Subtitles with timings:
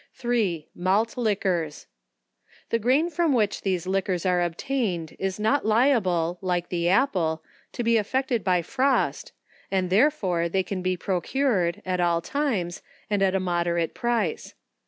[0.15, 0.67] 3.
[0.73, 1.85] Malt Liquors.
[2.71, 7.43] The grain from which these li quors are obtained, is not liable, like the apple,
[7.73, 9.31] to be af fected by frost,
[9.69, 14.55] and therefore they can he procured, at all times, and at a moderate price.